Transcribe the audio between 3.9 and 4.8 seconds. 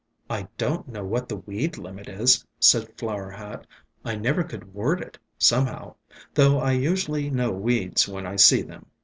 "I never could